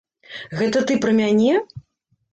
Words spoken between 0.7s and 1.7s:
ты пра мяне?